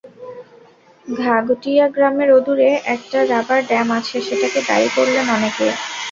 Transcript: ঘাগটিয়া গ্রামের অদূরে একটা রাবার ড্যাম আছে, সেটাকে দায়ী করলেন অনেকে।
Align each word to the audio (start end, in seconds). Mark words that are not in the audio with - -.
ঘাগটিয়া 1.07 1.85
গ্রামের 1.89 2.29
অদূরে 2.37 2.69
একটা 2.95 3.19
রাবার 3.31 3.59
ড্যাম 3.65 3.87
আছে, 3.99 4.17
সেটাকে 4.27 4.59
দায়ী 4.69 4.87
করলেন 4.95 5.25
অনেকে। 5.29 5.67